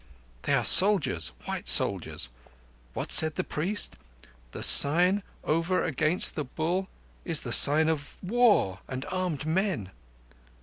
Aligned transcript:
"They 0.41 0.55
are 0.55 0.63
soldiers—white 0.63 1.67
soldiers. 1.67 2.29
What 2.95 3.11
said 3.11 3.35
the 3.35 3.43
priest? 3.43 3.97
'The 4.49 4.63
sign 4.63 5.21
over 5.43 5.83
against 5.83 6.33
the 6.33 6.43
Bull 6.45 6.87
is 7.23 7.41
the 7.41 7.51
sign 7.51 7.87
of 7.87 8.17
War 8.23 8.79
and 8.87 9.05
armed 9.11 9.45
men. 9.45 9.91